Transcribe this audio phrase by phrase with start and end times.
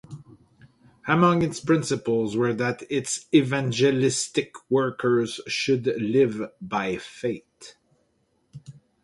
[1.07, 7.75] Among its principles were that its evangelistic workers should "live by faith".